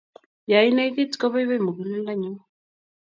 ya 0.51 0.59
I 0.69 0.71
negit 0.75 1.11
ko 1.19 1.25
pai 1.33 1.45
pai 1.49 1.59
muguleldo 1.65 2.13
nyu 2.21 2.31